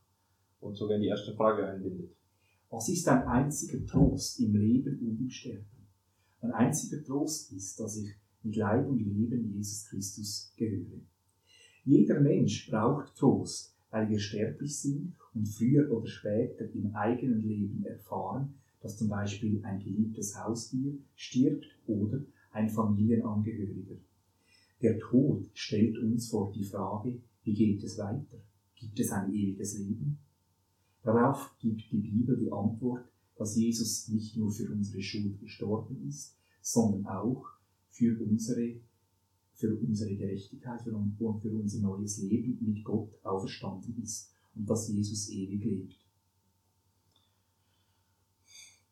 und 0.61 0.77
sogar 0.77 0.97
in 0.97 1.03
die 1.03 1.09
erste 1.09 1.35
Frage 1.35 1.67
einbindet? 1.67 2.11
Was 2.71 2.89
ist 2.89 3.07
ein 3.09 3.27
einziger 3.29 3.85
Trost 3.87 4.41
im 4.41 4.57
Leben 4.57 4.99
und 5.01 5.21
im 5.21 5.31
Sterben? 5.31 5.67
Ein 6.41 6.53
einziger 6.53 7.05
Trost 7.05 7.53
ist, 7.53 7.79
dass 7.79 7.99
ich 7.99 8.15
mit 8.43 8.57
Leib 8.57 8.89
und 8.89 8.99
Leben 8.99 9.53
Jesus 9.53 9.87
Christus 9.89 10.53
gehöre. 10.57 11.01
Jeder 11.85 12.21
Mensch 12.21 12.71
braucht 12.71 13.15
Trost, 13.17 13.77
weil 13.91 14.09
wir 14.09 14.19
sterblich 14.19 14.81
sind 14.81 15.15
und 15.35 15.49
früher 15.49 15.91
oder 15.93 16.07
später 16.07 16.65
im 16.73 16.95
eigenen 16.95 17.43
Leben 17.43 17.85
erfahren, 17.85 18.55
dass 18.81 18.97
zum 18.97 19.09
Beispiel 19.09 19.65
ein 19.65 19.79
geliebtes 19.79 20.37
Haustier 20.37 20.95
stirbt 21.15 21.67
oder 21.87 22.21
ein 22.53 22.69
Familienangehöriger. 22.69 23.97
Der 24.83 24.99
Tod 24.99 25.49
stellt 25.55 25.97
uns 25.99 26.29
vor 26.29 26.53
die 26.53 26.65
Frage, 26.65 27.21
wie 27.45 27.55
geht 27.55 27.85
es 27.85 27.99
weiter? 27.99 28.43
Gibt 28.75 28.99
es 28.99 29.12
ein 29.12 29.33
ewiges 29.33 29.79
Leben? 29.79 30.19
Darauf 31.05 31.57
gibt 31.61 31.83
die 31.93 31.99
Bibel 31.99 32.37
die 32.37 32.51
Antwort, 32.51 33.05
dass 33.37 33.57
Jesus 33.57 34.09
nicht 34.09 34.37
nur 34.37 34.51
für 34.51 34.71
unsere 34.73 35.01
Schuld 35.01 35.39
gestorben 35.41 36.05
ist, 36.09 36.37
sondern 36.61 37.07
auch 37.07 37.45
für 37.91 38.21
unsere, 38.21 38.81
für 39.55 39.77
unsere 39.79 40.17
Gerechtigkeit 40.17 40.85
und 40.89 41.17
für 41.17 41.53
unser 41.53 41.81
neues 41.81 42.19
Leben 42.19 42.59
mit 42.61 42.85
Gott 42.85 43.12
auferstanden 43.25 44.03
ist 44.03 44.33
und 44.57 44.69
dass 44.69 44.89
Jesus 44.89 45.31
ewig 45.31 45.65
lebt. 45.65 45.97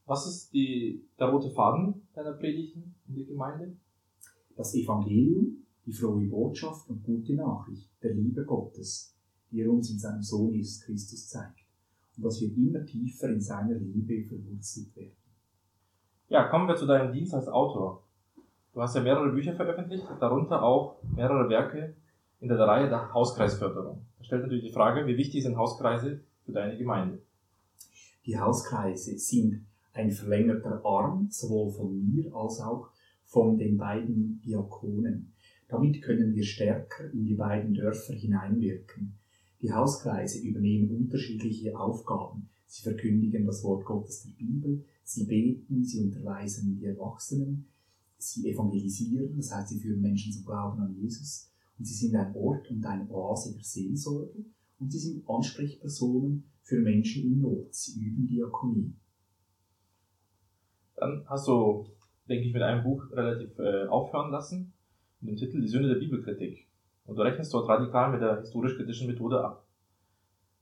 Was 0.06 0.26
ist 0.26 0.52
die, 0.52 1.04
der 1.18 1.28
rote 1.28 1.50
Faden 1.50 2.02
deiner 2.14 2.32
Predigten 2.32 2.94
in 3.08 3.14
der 3.16 3.24
Gemeinde? 3.26 3.76
Das 4.56 4.74
Evangelium, 4.74 5.66
die 5.86 5.92
frohe 5.92 6.26
Botschaft 6.26 6.88
und 6.88 7.02
gute 7.04 7.34
Nachricht 7.34 7.88
der 8.02 8.14
Liebe 8.14 8.44
Gottes, 8.44 9.14
die 9.50 9.62
er 9.62 9.70
uns 9.70 9.90
in 9.90 9.98
seinem 9.98 10.22
Sohn 10.22 10.52
Jesus 10.52 10.80
Christus 10.82 11.28
zeigt. 11.28 11.60
Und 12.16 12.24
dass 12.24 12.40
wir 12.40 12.54
immer 12.56 12.84
tiefer 12.84 13.28
in 13.28 13.40
seiner 13.40 13.74
Liebe 13.74 14.28
verwurzelt 14.28 14.94
werden. 14.96 15.16
Ja, 16.28 16.48
kommen 16.48 16.68
wir 16.68 16.76
zu 16.76 16.86
deinem 16.86 17.12
Dienst 17.12 17.34
als 17.34 17.48
Autor. 17.48 18.04
Du 18.72 18.80
hast 18.80 18.94
ja 18.94 19.02
mehrere 19.02 19.32
Bücher 19.32 19.54
veröffentlicht, 19.54 20.06
darunter 20.20 20.62
auch 20.62 21.02
mehrere 21.02 21.48
Werke 21.48 21.94
in 22.40 22.48
der 22.48 22.58
Reihe 22.58 22.88
der 22.88 23.12
Hauskreisförderung. 23.12 24.06
Da 24.18 24.24
stellt 24.24 24.42
natürlich 24.42 24.64
die 24.64 24.72
Frage, 24.72 25.06
wie 25.06 25.16
wichtig 25.16 25.42
sind 25.42 25.56
Hauskreise 25.56 26.20
für 26.44 26.52
deine 26.52 26.78
Gemeinde? 26.78 27.20
Die 28.26 28.38
Hauskreise 28.38 29.18
sind 29.18 29.66
ein 29.92 30.10
verlängerter 30.10 30.84
Arm, 30.84 31.26
sowohl 31.30 31.70
von 31.72 32.06
mir 32.06 32.32
als 32.34 32.60
auch 32.60 32.90
von 33.24 33.58
den 33.58 33.76
beiden 33.76 34.40
Diakonen. 34.44 35.32
Damit 35.70 36.02
können 36.02 36.34
wir 36.34 36.42
stärker 36.42 37.10
in 37.12 37.24
die 37.24 37.34
beiden 37.34 37.74
Dörfer 37.74 38.12
hineinwirken. 38.12 39.14
Die 39.62 39.72
Hauskreise 39.72 40.40
übernehmen 40.40 40.90
unterschiedliche 40.90 41.78
Aufgaben. 41.78 42.48
Sie 42.66 42.82
verkündigen 42.82 43.46
das 43.46 43.62
Wort 43.62 43.84
Gottes 43.84 44.22
der 44.22 44.32
Bibel, 44.32 44.84
sie 45.04 45.26
beten, 45.26 45.84
sie 45.84 46.00
unterweisen 46.00 46.76
die 46.76 46.86
Erwachsenen, 46.86 47.66
sie 48.16 48.48
evangelisieren, 48.48 49.36
das 49.36 49.52
heißt, 49.52 49.68
sie 49.68 49.80
führen 49.80 50.00
Menschen 50.00 50.32
zum 50.32 50.44
Glauben 50.44 50.80
an 50.80 50.94
Jesus 50.94 51.50
und 51.78 51.84
sie 51.84 51.94
sind 51.94 52.16
ein 52.16 52.34
Ort 52.34 52.70
und 52.70 52.84
eine 52.84 53.08
Oase 53.10 53.54
der 53.54 53.64
Seelsorge 53.64 54.44
und 54.78 54.90
sie 54.90 54.98
sind 54.98 55.28
Ansprechpersonen 55.28 56.44
für 56.62 56.80
Menschen 56.80 57.24
in 57.24 57.40
Not. 57.40 57.74
Sie 57.74 58.00
üben 58.00 58.26
Diakonie. 58.26 58.92
Dann 60.96 61.24
hast 61.26 61.48
du, 61.48 61.86
denke 62.28 62.46
ich, 62.46 62.52
mit 62.52 62.62
einem 62.62 62.84
Buch 62.84 63.10
relativ 63.12 63.58
äh, 63.58 63.86
aufhören 63.86 64.30
lassen, 64.30 64.72
mit 65.20 65.30
dem 65.30 65.36
Titel 65.36 65.60
Die 65.60 65.68
Sünde 65.68 65.88
der 65.88 66.00
Bibelkritik. 66.00 66.66
Und 67.04 67.16
du 67.16 67.22
rechnest 67.22 67.52
dort 67.52 67.68
radikal 67.68 68.12
mit 68.12 68.20
der 68.20 68.40
historisch-kritischen 68.40 69.06
Methode 69.06 69.44
ab. 69.44 69.66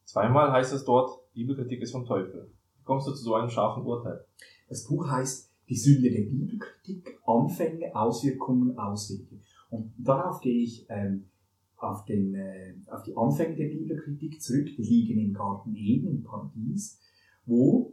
Zweimal 0.04 0.52
heißt 0.52 0.72
es 0.72 0.84
dort, 0.84 1.32
Bibelkritik 1.34 1.82
ist 1.82 1.92
vom 1.92 2.06
Teufel. 2.06 2.50
Wie 2.78 2.84
kommst 2.84 3.06
du 3.06 3.12
zu 3.12 3.22
so 3.22 3.34
einem 3.34 3.50
scharfen 3.50 3.84
Urteil? 3.84 4.24
Das 4.68 4.86
Buch 4.86 5.08
heißt 5.08 5.52
Die 5.68 5.76
Sünde 5.76 6.10
der 6.10 6.22
Bibelkritik, 6.22 7.20
Anfänge, 7.26 7.94
Auswirkungen, 7.94 8.78
Auswege. 8.78 9.40
Und 9.68 9.92
darauf 9.98 10.40
gehe 10.40 10.62
ich 10.62 10.86
ähm, 10.88 11.28
auf, 11.76 12.06
den, 12.06 12.34
äh, 12.34 12.74
auf 12.86 13.02
die 13.02 13.16
Anfänge 13.16 13.56
der 13.56 13.68
Bibelkritik 13.68 14.40
zurück. 14.40 14.68
Die 14.76 14.82
liegen 14.82 15.20
im 15.20 15.34
Garten 15.34 15.74
Eden, 15.76 16.08
im 16.08 16.22
Paradies, 16.22 17.00
wo 17.44 17.92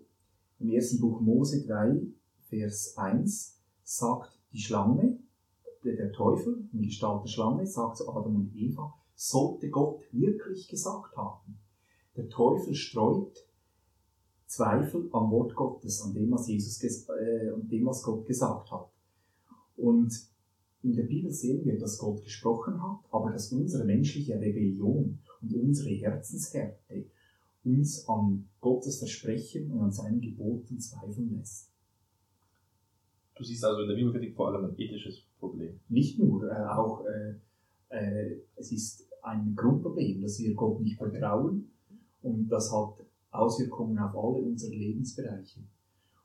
im 0.59 0.69
ersten 0.69 1.01
Buch 1.01 1.19
Mose 1.19 1.65
3, 1.67 2.01
Vers 2.47 2.97
1 2.97 3.61
sagt 3.83 4.39
die 4.53 4.59
Schlange, 4.59 5.19
der 5.93 6.11
Teufel 6.11 6.67
in 6.73 6.81
Gestalt 6.81 7.23
der 7.23 7.29
Schlange, 7.29 7.65
sagt 7.67 7.97
zu 7.97 8.09
Adam 8.09 8.35
und 8.35 8.55
Eva, 8.55 8.93
sollte 9.15 9.69
Gott 9.69 10.01
wirklich 10.11 10.67
gesagt 10.67 11.15
haben. 11.15 11.59
Der 12.15 12.29
Teufel 12.29 12.73
streut 12.73 13.45
Zweifel 14.47 15.09
am 15.11 15.31
Wort 15.31 15.55
Gottes, 15.55 16.01
an 16.01 16.13
dem, 16.13 16.31
was 16.31 16.47
Jesus, 16.47 16.81
äh, 16.83 17.49
an 17.49 17.67
dem, 17.67 17.85
was 17.85 18.03
Gott 18.03 18.25
gesagt 18.25 18.71
hat. 18.71 18.89
Und 19.75 20.13
in 20.83 20.93
der 20.93 21.03
Bibel 21.03 21.31
sehen 21.31 21.65
wir, 21.65 21.79
dass 21.79 21.97
Gott 21.97 22.23
gesprochen 22.23 22.81
hat, 22.81 22.99
aber 23.11 23.31
dass 23.31 23.51
unsere 23.51 23.85
menschliche 23.85 24.35
Rebellion 24.35 25.19
und 25.41 25.53
unsere 25.53 25.89
Herzenshärte 25.89 27.05
uns 27.63 28.07
an 28.07 28.47
Gottes 28.61 28.99
Versprechen 28.99 29.71
und 29.71 29.81
an 29.81 29.91
seinen 29.91 30.21
Geboten 30.21 30.79
zweifeln 30.79 31.35
lässt. 31.37 31.71
Du 33.35 33.43
siehst 33.43 33.65
also 33.65 33.81
in 33.81 33.89
der 33.89 33.95
Bibelkritik 33.95 34.35
vor 34.35 34.47
allem 34.47 34.65
ein 34.65 34.79
ethisches 34.79 35.23
Problem. 35.49 35.79
Nicht 35.89 36.19
nur, 36.19 36.49
äh, 36.49 36.65
auch 36.65 37.05
äh, 37.05 37.35
äh, 37.89 38.39
es 38.55 38.71
ist 38.71 39.07
ein 39.21 39.55
Grundproblem, 39.55 40.21
dass 40.21 40.39
wir 40.39 40.53
Gott 40.53 40.81
nicht 40.81 40.97
vertrauen 40.97 41.71
und 42.21 42.47
das 42.47 42.71
hat 42.71 43.05
Auswirkungen 43.31 43.97
auf 43.99 44.15
alle 44.15 44.43
unsere 44.43 44.73
Lebensbereiche. 44.73 45.61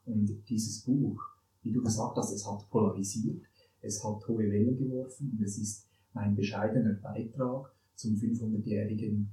Und 0.06 0.48
dieses 0.48 0.82
Buch, 0.84 1.20
wie 1.62 1.72
du 1.72 1.82
gesagt 1.82 2.16
hast, 2.16 2.32
es 2.32 2.46
hat 2.46 2.68
polarisiert, 2.70 3.42
es 3.80 4.02
hat 4.04 4.26
hohe 4.28 4.50
Wellen 4.50 4.78
geworfen 4.78 5.32
und 5.32 5.44
es 5.44 5.58
ist 5.58 5.88
mein 6.12 6.34
bescheidener 6.34 6.94
Beitrag 6.94 7.72
zum 7.94 8.14
500-jährigen 8.14 9.30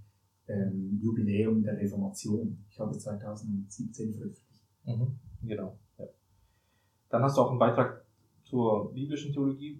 ähm, 0.47 0.99
Jubiläum 1.01 1.63
der 1.63 1.77
Reformation. 1.77 2.65
Ich 2.69 2.79
habe 2.79 2.97
2017 2.97 4.13
veröffentlicht. 4.13 4.63
Mhm, 4.85 5.19
genau. 5.43 5.77
Ja. 5.97 6.05
Dann 7.09 7.23
hast 7.23 7.37
du 7.37 7.41
auch 7.41 7.49
einen 7.49 7.59
Beitrag 7.59 8.05
zur 8.49 8.93
biblischen 8.93 9.33
Theologie 9.33 9.79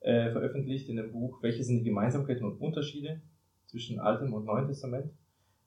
äh, 0.00 0.30
veröffentlicht 0.30 0.88
in 0.88 0.96
dem 0.96 1.12
Buch 1.12 1.42
Welche 1.42 1.64
sind 1.64 1.78
die 1.78 1.84
Gemeinsamkeiten 1.84 2.44
und 2.44 2.60
Unterschiede 2.60 3.20
zwischen 3.66 3.98
Altem 3.98 4.32
und 4.32 4.44
Neuen 4.44 4.66
Testament? 4.66 5.10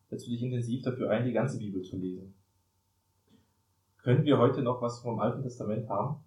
Setzt 0.10 0.26
du 0.26 0.32
dich 0.32 0.42
intensiv 0.42 0.82
dafür 0.82 1.10
ein, 1.10 1.26
die 1.26 1.34
ganze 1.34 1.60
Bibel 1.60 1.84
zu 1.84 1.98
lesen. 1.98 2.34
Können 3.98 4.24
wir 4.24 4.38
heute 4.40 4.64
noch 4.64 4.82
was 4.82 5.02
vom 5.02 5.20
Alten 5.20 5.44
Testament 5.44 5.90
haben? 5.90 6.24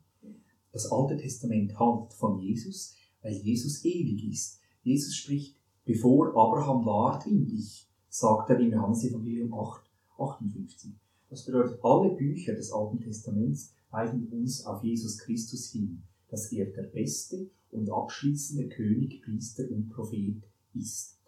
Das 0.73 0.91
Alte 0.93 1.17
Testament 1.17 1.79
handelt 1.79 2.13
von 2.13 2.39
Jesus, 2.39 2.97
weil 3.23 3.33
Jesus 3.33 3.85
ewig 3.85 4.31
ist. 4.31 4.61
Jesus 4.83 5.17
spricht, 5.17 5.57
bevor 5.85 6.29
Abraham 6.29 6.85
war, 6.85 7.23
bin 7.25 7.49
ich, 7.49 7.89
sagt 8.09 8.51
er 8.51 8.61
im 8.61 8.73
Johannes-Evangelium 8.73 9.55
8, 9.55 9.91
58. 10.19 10.93
Das 11.31 11.45
bedeutet, 11.47 11.79
alle 11.83 12.11
Bücher 12.11 12.55
des 12.55 12.73
Alten 12.73 13.01
Testaments 13.01 13.75
weisen 13.93 14.27
uns 14.29 14.65
auf 14.65 14.83
Jesus 14.83 15.19
Christus 15.19 15.71
hin, 15.71 16.03
dass 16.29 16.51
er 16.51 16.67
der 16.67 16.85
beste 16.85 17.51
und 17.71 17.91
abschließende 17.91 18.69
König, 18.69 19.23
Priester 19.23 19.65
und 19.71 19.91
Prophet 19.91 20.43
ist. 20.75 21.19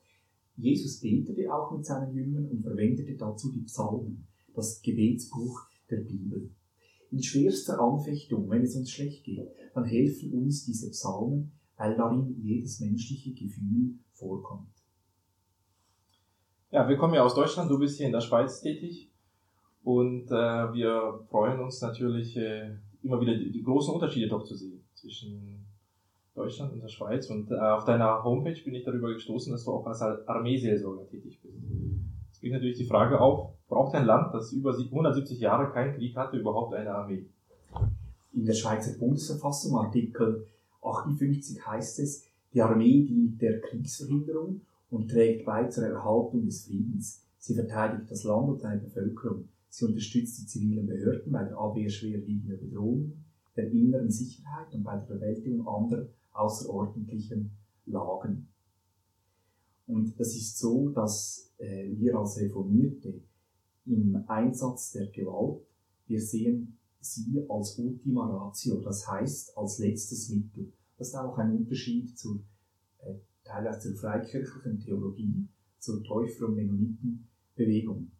Jesus 0.57 1.01
betete 1.01 1.53
auch 1.53 1.77
mit 1.77 1.85
seinen 1.85 2.15
Jüngern 2.15 2.49
und 2.49 2.63
verwendete 2.63 3.17
dazu 3.17 3.53
die 3.53 3.63
Psalmen, 3.63 4.27
das 4.55 4.81
Gebetsbuch 4.83 5.61
der 5.91 5.99
Bibel. 5.99 6.51
In 7.11 7.23
schwerster 7.23 7.81
Anfechtung, 7.81 8.49
wenn 8.51 8.63
es 8.63 8.75
uns 8.77 8.91
schlecht 8.91 9.25
geht, 9.25 9.49
dann 9.75 9.85
helfen 9.85 10.33
uns 10.33 10.65
diese 10.65 10.91
Psalmen, 10.91 11.53
weil 11.77 11.97
darin 11.97 12.37
jedes 12.43 12.81
menschliche 12.81 13.33
Gefühl 13.33 13.99
vorkommt. 14.13 14.69
Ja, 16.71 16.89
wir 16.89 16.97
kommen 16.97 17.15
ja 17.15 17.25
aus 17.25 17.35
Deutschland, 17.35 17.71
du 17.71 17.79
bist 17.79 17.99
hier 17.99 18.07
in 18.07 18.13
der 18.13 18.21
Schweiz 18.21 18.61
tätig 18.61 19.14
und 19.85 20.31
äh, 20.31 20.73
wir 20.73 21.21
freuen 21.29 21.61
uns 21.61 21.83
natürlich 21.83 22.37
äh, 22.39 22.71
immer 23.03 23.21
wieder 23.21 23.37
die, 23.37 23.53
die, 23.53 23.63
großen 23.63 23.93
Unterschiede 23.93 24.29
doch 24.29 24.43
zu 24.43 24.55
sehen 24.55 24.83
zwischen 24.95 25.67
Deutschland 26.35 26.73
und 26.73 26.83
der 26.83 26.89
Schweiz. 26.89 27.29
Und 27.29 27.51
äh, 27.51 27.55
auf 27.55 27.85
deiner 27.85 28.25
Homepage 28.25 28.59
bin 28.65 28.75
ich 28.75 28.85
darüber 28.85 29.13
gestoßen, 29.13 29.53
dass 29.53 29.65
du 29.65 29.73
auch 29.73 29.87
als 29.87 30.01
Armeeseelsorger 30.01 31.07
tätig 31.09 31.39
bist. 31.43 31.55
Jetzt 32.29 32.41
bringt 32.41 32.55
natürlich 32.55 32.79
die 32.79 32.87
Frage 32.87 33.21
auf, 33.21 33.53
braucht 33.69 33.95
ein 33.95 34.07
Land, 34.07 34.33
das 34.33 34.53
über 34.53 34.75
170 34.75 35.39
Jahre 35.39 35.71
keinen 35.71 35.95
Krieg 35.95 36.17
hatte, 36.17 36.39
überhaupt 36.39 36.75
eine 36.75 36.95
Armee? 36.95 37.27
In 38.33 38.47
der 38.47 38.55
Schweizer 38.55 38.99
Bundesverfassung, 38.99 39.77
Artikel 39.77 40.47
58, 40.83 41.67
heißt 41.67 41.99
es, 42.01 42.27
die 42.55 42.63
Armee 42.63 43.05
dient 43.05 43.41
der 43.43 43.61
Kriegsverhinderung 43.61 44.63
und 44.91 45.11
trägt 45.11 45.45
bei 45.45 45.65
zur 45.69 45.85
Erhaltung 45.85 46.47
des 46.47 46.65
Friedens. 46.65 47.23
Sie 47.39 47.55
verteidigt 47.55 48.11
das 48.11 48.25
Land 48.25 48.49
und 48.49 48.61
seine 48.63 48.81
Bevölkerung. 48.81 49.49
Sie 49.75 49.87
unterstützt 49.87 50.41
die 50.41 50.47
zivilen 50.47 50.87
Behörden 50.87 51.33
bei 51.33 51.43
der 51.43 51.59
Abwehr 51.59 51.91
schwerwiegender 51.91 52.59
Bedrohungen, 52.59 53.25
der 53.57 53.73
inneren 53.73 54.09
Sicherheit 54.09 54.73
und 54.73 54.85
bei 54.85 54.97
der 54.97 55.13
Bewältigung 55.13 55.67
anderer 55.67 56.07
außerordentlichen 56.33 57.51
Lagen. 57.87 58.47
Und 59.89 60.19
das 60.21 60.37
ist 60.37 60.59
so, 60.59 60.91
dass 60.91 61.53
äh, 61.59 61.91
wir 61.97 62.17
als 62.17 62.39
Reformierte 62.39 63.21
im 63.87 64.23
Einsatz 64.29 64.93
der 64.93 65.09
Gewalt, 65.09 65.67
wir 66.07 66.21
sehen 66.21 66.79
sie 67.01 67.45
als 67.49 67.77
Ultima 67.77 68.29
Ratio, 68.29 68.81
das 68.81 69.09
heißt 69.09 69.59
als 69.59 69.81
letztes 69.81 70.29
Mittel. 70.29 70.73
Das 70.99 71.09
ist 71.09 71.17
auch 71.17 71.37
ein 71.37 71.51
Unterschied 71.51 72.17
zur 72.17 72.39
äh, 73.01 73.15
teilweise 73.43 73.93
zur 73.93 73.97
freikirchlichen 73.97 74.79
Theologie, 74.79 75.49
zur 75.81 76.05
Täufer- 76.05 76.47
und 76.47 76.55
Mennonitenbewegung. 76.55 78.13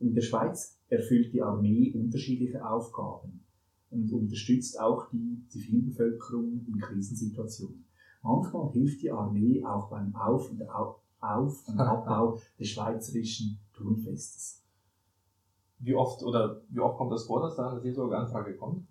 In 0.00 0.14
der 0.14 0.22
Schweiz 0.22 0.78
erfüllt 0.88 1.32
die 1.32 1.42
Armee 1.42 1.92
unterschiedliche 1.94 2.66
Aufgaben 2.66 3.44
und 3.90 4.12
unterstützt 4.12 4.80
auch 4.80 5.10
die 5.10 5.44
Zivilbevölkerung 5.48 6.64
in 6.66 6.80
Krisensituationen. 6.80 7.84
Manchmal 8.22 8.72
hilft 8.72 9.02
die 9.02 9.10
Armee 9.10 9.64
auch 9.64 9.88
beim 9.88 10.14
Auf- 10.14 10.50
und, 10.50 10.62
Auf 11.20 11.68
und 11.68 11.80
Abbau 11.80 12.38
des 12.58 12.68
schweizerischen 12.68 13.58
Turnfestes. 13.74 14.62
Wie 15.78 15.94
oft 15.94 16.22
oder 16.22 16.62
wie 16.70 16.80
oft 16.80 16.96
kommt 16.96 17.12
das 17.12 17.24
vor, 17.24 17.42
dass 17.42 17.56
da 17.56 17.70
eine 17.70 17.80
Seelsorgeanfrage 17.80 18.56
kommt? 18.56 18.86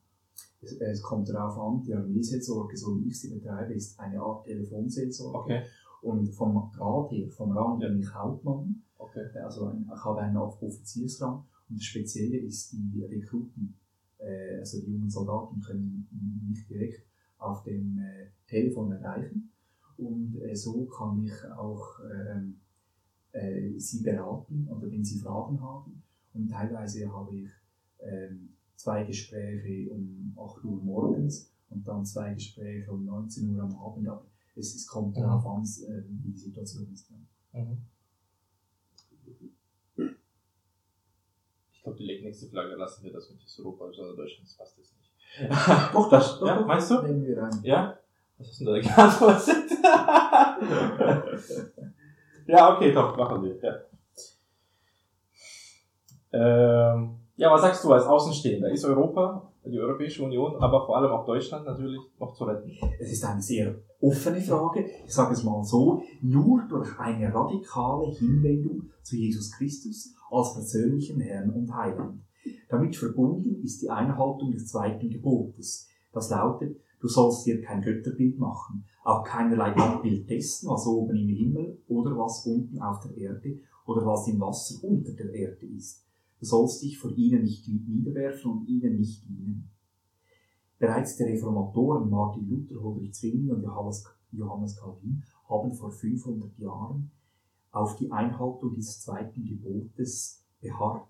Es, 0.61 0.73
es, 0.73 1.01
kommt 1.01 1.29
darauf 1.29 1.57
an, 1.57 1.83
die 1.83 1.93
Armeeseelsorge, 1.93 2.75
so 2.75 2.99
wie 2.99 3.07
ich 3.07 3.19
sie 3.19 3.33
betreibe, 3.33 3.73
ist 3.73 3.99
eine 3.99 4.19
Art 4.21 4.45
Telefonseelsorge. 4.45 5.39
Okay. 5.39 5.63
Und 6.01 6.27
vom 6.29 6.71
Grad 6.71 7.11
her, 7.11 7.29
vom 7.29 7.51
Rang 7.51 7.79
bin 7.79 7.99
ich 7.99 8.13
Hauptmann. 8.13 8.83
Okay. 8.99 9.25
Also 9.43 9.67
ein, 9.67 9.89
ich 9.91 10.03
habe 10.03 10.21
einen 10.21 10.37
Offiziersrang. 10.37 11.45
Und 11.69 11.77
das 11.77 11.85
Spezielle 11.85 12.37
ist 12.37 12.73
die 12.73 13.03
Rekruten. 13.05 13.79
Äh, 14.17 14.57
also 14.59 14.81
die 14.81 14.91
jungen 14.91 15.09
Soldaten 15.09 15.61
können 15.61 16.07
mich 16.47 16.67
direkt 16.67 17.05
auf 17.37 17.63
dem 17.63 17.97
äh, 17.97 18.27
Telefon 18.47 18.91
erreichen. 18.91 19.51
Und 19.97 20.35
äh, 20.41 20.55
so 20.55 20.85
kann 20.85 21.23
ich 21.23 21.33
auch 21.57 21.99
ähm, 22.11 22.59
äh, 23.31 23.77
sie 23.77 24.03
beraten 24.03 24.67
oder 24.69 24.91
wenn 24.91 25.03
sie 25.03 25.19
Fragen 25.19 25.61
haben. 25.61 26.03
Und 26.33 26.49
teilweise 26.49 27.11
habe 27.11 27.35
ich 27.35 27.49
ähm, 27.99 28.49
zwei 28.75 29.03
Gespräche 29.03 29.91
um 29.91 30.33
8 30.37 30.63
Uhr 30.65 30.83
morgens 30.83 31.51
und 31.69 31.87
dann 31.87 32.05
zwei 32.05 32.33
Gespräche 32.33 32.91
um 32.91 33.05
19 33.05 33.55
Uhr 33.55 33.63
am 33.63 33.75
Abend. 33.77 34.07
Aber 34.07 34.25
Es, 34.55 34.75
es 34.75 34.87
kommt 34.87 35.15
mhm. 35.15 35.21
darauf 35.21 35.45
an, 35.45 35.63
wie 35.63 36.31
die 36.31 36.37
Situation 36.37 36.91
ist. 36.91 37.09
Mhm. 37.53 37.77
Ich 41.71 41.83
glaube, 41.83 41.97
die 41.97 42.21
nächste 42.21 42.47
Flagge 42.47 42.75
lassen 42.75 43.03
wir 43.03 43.13
das 43.13 43.29
mit 43.29 43.39
Europa, 43.59 43.85
also 43.85 44.15
Deutschland 44.15 44.47
passt 44.57 44.77
das 44.77 44.93
nicht. 44.93 44.99
doch, 45.93 46.09
das, 46.09 46.39
doch, 46.39 46.47
ja, 46.47 46.61
meinst 46.61 46.89
du? 46.91 47.01
Nehmen 47.01 47.25
wir 47.25 47.41
rein. 47.41 47.59
Ja? 47.63 47.97
Was 48.37 48.49
hast 48.49 48.61
du 48.61 48.65
denn 48.65 48.75
da 48.75 48.81
geantwortet? 48.95 49.71
ja, 52.47 52.75
okay, 52.75 52.93
doch, 52.93 53.17
machen 53.17 53.43
wir. 53.43 53.59
Ja. 53.61 53.75
Ähm, 56.31 57.18
ja, 57.39 57.49
was 57.49 57.61
sagst 57.61 57.85
du 57.85 57.93
als 57.93 58.05
Außenstehender? 58.05 58.69
Ist 58.69 58.83
Europa, 58.83 59.49
die 59.63 59.79
Europäische 59.79 60.23
Union, 60.23 60.57
aber 60.57 60.85
vor 60.85 60.97
allem 60.97 61.09
auch 61.11 61.25
Deutschland 61.25 61.65
natürlich 61.65 62.01
noch 62.19 62.33
zu 62.33 62.43
retten? 62.43 62.69
Es 62.99 63.13
ist 63.13 63.23
eine 63.23 63.41
sehr 63.41 63.75
offene 64.01 64.41
Frage. 64.41 64.85
Ich 65.05 65.13
sage 65.13 65.31
es 65.31 65.43
mal 65.45 65.63
so, 65.63 66.03
nur 66.21 66.63
durch 66.67 66.99
eine 66.99 67.33
radikale 67.33 68.11
Hinwendung 68.11 68.89
zu 69.03 69.15
Jesus 69.15 69.53
Christus 69.53 70.13
als 70.29 70.53
persönlichen 70.53 71.21
Herrn 71.21 71.51
und 71.51 71.73
Heiland. 71.73 72.21
Damit 72.67 72.97
verbunden 72.97 73.63
ist 73.63 73.81
die 73.81 73.89
Einhaltung 73.89 74.51
des 74.51 74.67
zweiten 74.67 75.09
Gebotes. 75.09 75.87
Das 76.11 76.29
lautet, 76.29 76.77
du 76.99 77.07
sollst 77.07 77.45
dir 77.45 77.61
kein 77.61 77.81
Götterbild 77.81 78.37
machen, 78.37 78.83
auch 79.05 79.23
keinerlei 79.23 79.73
Abbild 79.77 80.29
dessen, 80.29 80.69
was 80.69 80.85
oben 80.85 81.15
im 81.15 81.29
Himmel 81.29 81.81
oder 81.87 82.11
was 82.17 82.45
unten 82.45 82.81
auf 82.81 82.99
der 82.99 83.15
Erde 83.15 83.59
oder 83.85 84.05
was 84.05 84.27
im 84.27 84.41
Wasser 84.41 84.83
unter 84.83 85.13
der 85.13 85.33
Erde 85.33 85.65
ist. 85.65 86.08
Du 86.39 86.45
sollst 86.45 86.81
dich 86.81 86.97
vor 86.97 87.11
ihnen 87.11 87.43
nicht 87.43 87.67
niederwerfen 87.67 88.51
und 88.51 88.67
ihnen 88.67 88.97
nicht 88.97 89.27
dienen. 89.27 89.69
Bereits 90.77 91.17
die 91.17 91.23
Reformatoren 91.23 92.09
Martin 92.09 92.47
Luther, 92.47 92.81
Ulrich 92.81 93.13
Zwingli 93.13 93.51
und 93.51 93.63
Johannes 93.63 94.77
Calvin 94.77 95.23
haben 95.49 95.73
vor 95.73 95.91
500 95.91 96.57
Jahren 96.57 97.11
auf 97.71 97.97
die 97.97 98.09
Einhaltung 98.11 98.73
dieses 98.73 99.01
zweiten 99.01 99.43
Gebotes 99.45 100.45
beharrt. 100.61 101.09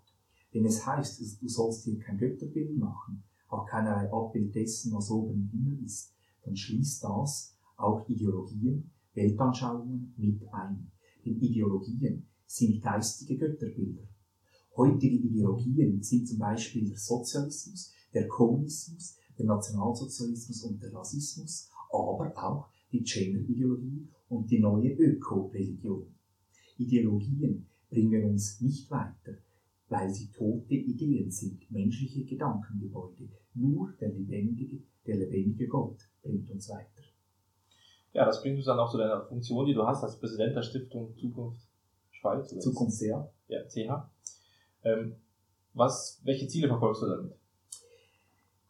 Denn 0.53 0.65
es 0.65 0.85
heißt, 0.85 1.41
du 1.41 1.47
sollst 1.47 1.85
dir 1.85 1.99
kein 1.99 2.17
Götterbild 2.17 2.75
machen, 2.77 3.23
auch 3.49 3.67
keinerlei 3.67 4.11
Abbild 4.11 4.55
dessen, 4.55 4.91
was 4.93 5.11
oben 5.11 5.33
im 5.33 5.49
Himmel 5.49 5.83
ist. 5.85 6.15
Dann 6.43 6.55
schließt 6.55 7.03
das 7.03 7.55
auch 7.77 8.09
Ideologien, 8.09 8.89
Weltanschauungen 9.13 10.15
mit 10.17 10.41
ein. 10.51 10.91
Denn 11.23 11.39
Ideologien 11.39 12.27
sind 12.47 12.81
geistige 12.81 13.37
Götterbilder. 13.37 14.07
Heutige 14.75 15.17
Ideologien 15.17 16.01
sind 16.01 16.27
zum 16.27 16.39
Beispiel 16.39 16.87
der 16.87 16.97
Sozialismus, 16.97 17.93
der 18.13 18.27
Kommunismus, 18.27 19.17
der 19.37 19.45
Nationalsozialismus 19.45 20.63
und 20.63 20.81
der 20.81 20.93
Rassismus, 20.93 21.69
aber 21.91 22.31
auch 22.35 22.69
die 22.91 23.03
Gender-Ideologie 23.03 24.07
und 24.29 24.49
die 24.49 24.59
neue 24.59 24.93
Öko-Religion. 24.93 26.07
Ideologien 26.77 27.67
bringen 27.89 28.25
uns 28.25 28.61
nicht 28.61 28.89
weiter, 28.89 29.37
weil 29.89 30.13
sie 30.13 30.31
tote 30.31 30.75
Ideen 30.75 31.31
sind, 31.31 31.69
menschliche 31.71 32.23
Gedankengebäude. 32.25 33.29
Nur 33.55 33.93
der 33.99 34.09
lebendige, 34.09 34.83
der 35.05 35.17
lebendige 35.17 35.67
Gott 35.67 35.97
bringt 36.21 36.49
uns 36.51 36.69
weiter. 36.69 37.03
Ja, 38.13 38.25
das 38.25 38.41
bringt 38.41 38.57
uns 38.57 38.65
dann 38.65 38.79
auch 38.79 38.91
zu 38.91 38.97
deiner 38.97 39.25
Funktion, 39.25 39.65
die 39.65 39.73
du 39.73 39.85
hast 39.85 40.03
als 40.03 40.19
Präsident 40.19 40.55
der 40.55 40.63
Stiftung 40.63 41.15
Zukunft 41.15 41.67
Schweiz. 42.11 42.49
Zukunft 42.59 42.97
CH. 42.97 43.29
Ja, 43.47 43.63
CH. 43.67 44.09
Ähm, 44.83 45.15
was, 45.73 46.19
welche 46.23 46.47
Ziele 46.47 46.67
verfolgst 46.67 47.03
du 47.03 47.07
damit? 47.07 47.33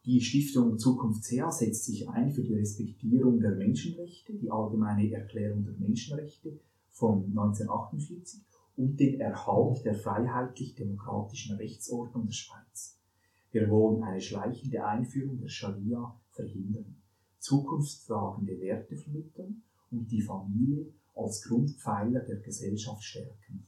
Die 0.05 0.21
Stiftung 0.21 0.79
Zukunft 0.79 1.23
CH 1.23 1.51
setzt 1.51 1.85
sich 1.85 2.07
ein 2.09 2.31
für 2.31 2.41
die 2.41 2.55
Respektierung 2.55 3.39
der 3.39 3.51
Menschenrechte, 3.51 4.33
die 4.33 4.49
allgemeine 4.49 5.11
Erklärung 5.11 5.65
der 5.65 5.73
Menschenrechte 5.73 6.59
von 6.89 7.25
1948 7.25 8.41
und 8.77 8.99
den 8.99 9.19
Erhalt 9.19 9.83
der 9.83 9.93
freiheitlich-demokratischen 9.93 11.57
Rechtsordnung 11.57 12.25
der 12.25 12.33
Schweiz. 12.33 12.97
Wir 13.51 13.69
wollen 13.69 14.03
eine 14.03 14.21
schleichende 14.21 14.85
Einführung 14.85 15.39
der 15.39 15.49
Scharia 15.49 16.17
verhindern, 16.31 16.95
zukunftstragende 17.39 18.59
Werte 18.61 18.95
vermitteln 18.95 19.63
und 19.91 20.09
die 20.11 20.21
Familie 20.21 20.93
als 21.15 21.43
Grundpfeiler 21.43 22.21
der 22.21 22.37
Gesellschaft 22.37 23.03
stärken. 23.03 23.65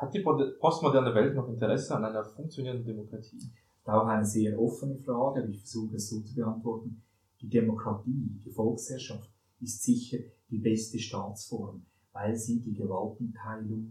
Hat 0.00 0.14
die 0.14 0.20
postmoderne 0.20 1.14
Welt 1.14 1.34
noch 1.34 1.46
Interesse 1.50 1.94
an 1.94 2.06
einer 2.06 2.24
funktionierenden 2.24 2.86
Demokratie? 2.86 3.38
Auch 3.84 4.06
eine 4.06 4.24
sehr 4.24 4.58
offene 4.58 4.96
Frage, 4.96 5.42
aber 5.42 5.48
ich 5.50 5.58
versuche 5.58 5.96
es 5.96 6.08
so 6.08 6.20
zu 6.22 6.34
beantworten. 6.36 7.02
Die 7.42 7.50
Demokratie, 7.50 8.40
die 8.42 8.50
Volksherrschaft 8.50 9.28
ist 9.60 9.82
sicher 9.82 10.16
die 10.48 10.56
beste 10.56 10.98
Staatsform, 10.98 11.82
weil 12.14 12.34
sie 12.34 12.60
die 12.60 12.72
Gewaltenteilung 12.72 13.90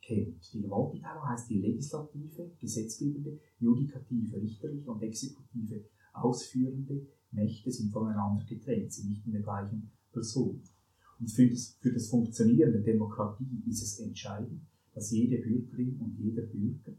kennt. 0.00 0.52
Die 0.52 0.62
Gewaltenteilung 0.62 1.28
heißt 1.28 1.48
die 1.48 1.60
legislative, 1.60 2.50
gesetzgebende, 2.58 3.38
judikative, 3.60 4.42
richterliche 4.42 4.90
und 4.90 5.00
exekutive, 5.00 5.84
ausführende 6.12 7.06
Mächte 7.30 7.70
sind 7.70 7.92
voneinander 7.92 8.44
getrennt, 8.46 8.92
sind 8.92 9.10
nicht 9.10 9.26
in 9.26 9.32
der 9.32 9.42
gleichen 9.42 9.92
Person. 10.12 10.60
Und 11.20 11.30
für 11.30 11.48
das, 11.48 11.76
für 11.78 11.92
das 11.92 12.08
Funktionieren 12.08 12.72
der 12.72 12.82
Demokratie 12.82 13.62
ist 13.68 13.80
es 13.80 14.00
entscheidend, 14.00 14.60
dass 14.94 15.10
jede 15.10 15.38
Bürgerin 15.38 15.98
und 16.00 16.16
jeder 16.18 16.42
Bürger 16.42 16.92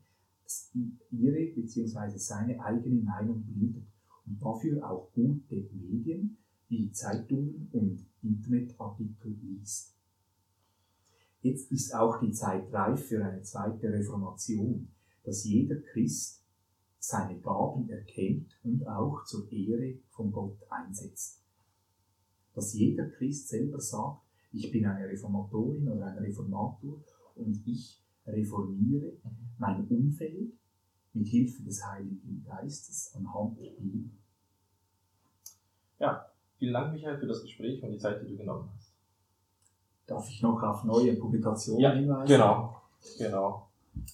ihre 1.12 1.46
bzw. 1.54 2.18
seine 2.18 2.60
eigene 2.64 3.02
Meinung 3.02 3.44
bildet 3.44 3.86
und 4.26 4.42
dafür 4.42 4.90
auch 4.90 5.12
gute 5.14 5.56
Medien 5.74 6.38
wie 6.70 6.92
Zeitungen 6.92 7.70
und 7.72 8.06
Internetartikel 8.22 9.36
liest. 9.42 9.94
Jetzt 11.42 11.72
ist 11.72 11.94
auch 11.94 12.20
die 12.20 12.32
Zeit 12.32 12.72
reif 12.72 13.08
für 13.08 13.24
eine 13.24 13.42
zweite 13.42 13.92
Reformation, 13.92 14.88
dass 15.24 15.44
jeder 15.44 15.76
Christ 15.76 16.42
seine 17.00 17.38
Gaben 17.40 17.90
erkennt 17.90 18.58
und 18.64 18.88
auch 18.88 19.26
zur 19.26 19.52
Ehre 19.52 20.00
von 20.12 20.32
Gott 20.32 20.58
einsetzt. 20.70 21.42
Dass 22.54 22.74
jeder 22.74 23.10
Christ 23.10 23.50
selber 23.50 23.82
sagt, 23.82 24.22
ich 24.54 24.72
bin 24.72 24.86
eine 24.86 25.10
Reformatorin 25.10 25.90
oder 25.90 26.06
ein 26.06 26.20
Reformator 26.20 27.04
und 27.36 27.62
ich 27.66 28.02
reformiere 28.26 29.14
mein 29.58 29.86
Umfeld 29.88 30.54
mit 31.14 31.28
Hilfe 31.28 31.64
des 31.64 31.86
Heiligen 31.86 32.44
Geistes 32.46 33.14
anhand 33.16 33.60
der 33.60 33.72
Bibel. 33.72 34.10
Ja, 36.00 36.26
vielen 36.58 36.74
Dank, 36.74 36.94
Michael, 36.94 37.18
für 37.18 37.28
das 37.28 37.42
Gespräch 37.44 37.82
und 37.84 37.92
die 37.92 37.98
Zeit, 37.98 38.22
die 38.22 38.32
du 38.32 38.38
genommen 38.38 38.70
hast. 38.76 38.94
Darf 40.06 40.30
ich 40.30 40.42
noch 40.42 40.62
auf 40.64 40.84
neue 40.84 41.16
Publikationen 41.16 41.82
ja, 41.82 41.94
hinweisen? 41.94 42.28
Genau, 42.28 42.82
genau. 43.18 43.70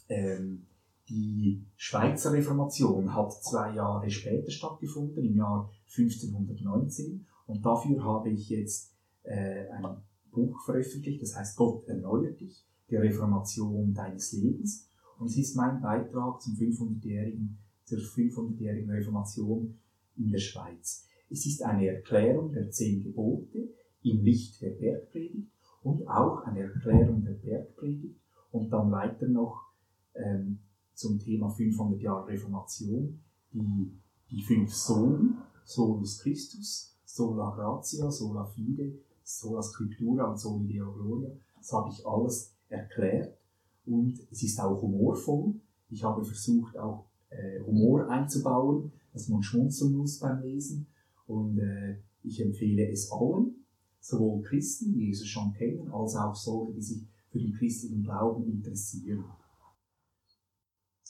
Ähm, 0.08 0.66
die 1.08 1.64
Schweizer 1.76 2.32
Reformation 2.34 3.16
hat 3.16 3.34
zwei 3.44 3.74
Jahre 3.74 4.10
später 4.12 4.52
stattgefunden, 4.52 5.26
im 5.26 5.36
Jahr 5.36 5.72
1519. 5.88 7.26
Und 7.48 7.66
dafür 7.66 8.04
habe 8.04 8.30
ich 8.30 8.50
jetzt 8.50 8.94
äh, 9.24 9.68
ein 9.70 10.04
Buch 10.32 10.62
veröffentlicht, 10.64 11.24
das 11.24 11.36
heißt 11.36 11.58
Gott 11.58 11.88
erneuert 11.88 12.40
dich, 12.40 12.64
die 12.90 12.96
Reformation 12.96 13.94
deines 13.94 14.34
Lebens. 14.34 14.88
Und 15.18 15.28
es 15.28 15.38
ist 15.38 15.56
mein 15.56 15.82
Beitrag 15.82 16.42
zum 16.42 16.54
500-jährigen, 16.54 17.58
zur 17.86 18.00
500-jährigen 18.00 18.90
Reformation 18.90 19.78
in 20.18 20.32
der 20.32 20.40
Schweiz. 20.40 21.06
Es 21.30 21.46
ist 21.46 21.64
eine 21.64 21.88
Erklärung 21.88 22.52
der 22.52 22.72
zehn 22.72 23.04
Gebote 23.04 23.70
im 24.04 24.24
Licht 24.24 24.62
der 24.62 24.72
Bergpredigt 24.72 25.52
und 25.84 26.08
auch 26.08 26.44
eine 26.44 26.62
Erklärung 26.62 27.24
der 27.24 27.34
Bergpredigt 27.34 28.20
und 28.52 28.70
dann 28.72 28.92
weiter 28.92 29.28
noch 29.28 29.74
ähm, 30.16 30.60
zum 30.94 31.20
Thema 31.20 31.50
500 31.50 32.02
Jahre 32.02 32.28
Reformation 32.28 33.20
die, 33.54 33.92
die 34.30 34.42
fünf 34.42 34.74
Solen, 34.74 35.38
Solus 35.64 36.20
Christus, 36.20 36.98
Sola 37.06 37.52
Gratia, 37.56 38.10
Sola 38.12 38.46
Fide, 38.46 38.94
Sola 39.24 39.62
Scriptura 39.62 40.32
und 40.32 40.38
Soli 40.38 40.68
Deo 40.68 40.92
Gloria. 40.92 41.30
Das 41.58 41.72
habe 41.72 41.90
ich 41.90 42.06
alles 42.06 42.54
erklärt 42.70 43.38
und 43.86 44.20
es 44.32 44.44
ist 44.44 44.60
auch 44.60 44.82
humorvoll. 44.82 45.56
Ich 45.90 46.04
habe 46.04 46.24
versucht, 46.24 46.78
auch 46.78 47.06
äh, 47.30 47.60
Humor 47.62 48.10
einzubauen, 48.10 48.92
dass 49.14 49.28
man 49.28 49.44
schmunzeln 49.44 49.94
muss 49.94 50.20
beim 50.20 50.42
Lesen 50.42 50.88
und 51.28 51.60
äh, 51.60 51.98
ich 52.24 52.42
empfehle 52.42 52.90
es 52.90 53.12
allen, 53.12 53.66
sowohl 54.00 54.42
Christen, 54.44 54.94
die 54.94 55.08
Jesus 55.08 55.28
schon 55.28 55.54
kennen, 55.54 55.92
als 55.92 56.16
auch 56.16 56.36
solche, 56.36 56.74
die 56.74 56.82
sich 56.82 57.08
für 57.30 57.40
den 57.40 57.54
christlichen 57.54 58.04
Glauben 58.04 58.46
interessieren. 58.46 59.26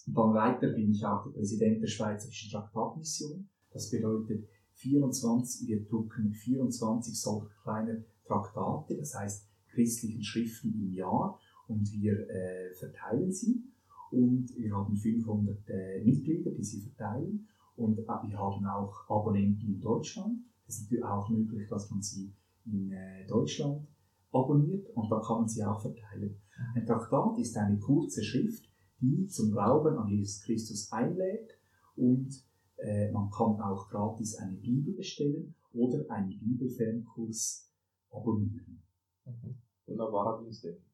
Und 0.08 0.17
dann 0.17 0.34
weiter 0.34 0.69
bin 0.69 0.91
ich 0.91 1.06
auch 1.06 1.24
der 1.26 1.32
Präsident 1.32 1.82
der 1.82 1.88
Schweizerischen 1.88 2.52
Traktatmission. 2.52 3.48
Das 3.72 3.89
bedeutet, 3.89 4.48
24, 4.74 5.67
wir 5.67 5.86
drucken 5.86 6.32
24 6.34 7.19
solcher 7.19 7.50
kleiner 7.63 7.98
Traktate, 8.26 8.95
das 8.98 9.13
heißt 9.13 9.45
christlichen 9.67 10.24
Schriften 10.24 10.74
im 10.74 10.93
Jahr 10.93 11.39
und 11.70 11.92
wir 11.94 12.30
äh, 12.30 12.74
verteilen 12.74 13.32
sie. 13.32 13.64
Und 14.12 14.58
wir 14.58 14.76
haben 14.76 14.96
500 14.96 15.70
äh, 15.70 16.04
Mitglieder, 16.04 16.52
die 16.52 16.64
sie 16.64 16.82
verteilen. 16.82 17.48
Und 17.76 17.98
wir 17.98 18.38
haben 18.38 18.66
auch 18.66 19.10
Abonnenten 19.10 19.68
in 19.68 19.80
Deutschland. 19.80 20.40
Es 20.68 20.76
ist 20.76 20.84
natürlich 20.84 21.06
auch 21.06 21.30
möglich, 21.30 21.70
dass 21.70 21.90
man 21.90 22.02
sie 22.02 22.34
in 22.66 22.92
äh, 22.92 23.26
Deutschland 23.28 23.88
abonniert 24.32 24.88
und 24.96 25.10
dann 25.10 25.22
kann 25.22 25.40
man 25.40 25.48
sie 25.50 25.64
auch 25.64 25.82
verteilen. 25.82 26.36
Ein 26.76 26.86
Traktat 26.86 27.38
ist 27.40 27.58
eine 27.58 27.80
kurze 27.80 28.24
Schrift, 28.24 28.70
die 29.02 29.26
zum 29.28 29.52
Glauben 29.52 29.98
an 29.98 30.10
Jesus 30.10 30.42
Christus 30.42 30.92
einlädt 30.92 31.58
und 31.96 32.30
äh, 32.78 33.12
man 33.12 33.30
kann 33.32 33.60
auch 33.62 33.90
gratis 33.90 34.36
eine 34.36 34.58
Bibel 34.58 34.94
bestellen 34.94 35.56
oder 35.74 36.10
einen 36.10 36.38
Bibelfernkurs 36.38 37.72
abonnieren. 38.12 38.82
Mhm. 39.26 39.56
Wunderbarer 39.88 40.44
Dienst, 40.44 40.64
denke 40.64 40.80
ich. 40.80 40.88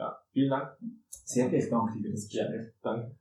Ja, 0.00 0.16
vielen 0.32 0.48
Dank. 0.48 0.78
Sehr 1.10 1.50
gerne, 1.50 1.68
danke 1.68 1.92
dir 1.92 2.04
für 2.04 2.10
das 2.12 2.32
Ja, 2.32 2.46
Gespräch. 2.46 2.72
danke. 2.80 3.19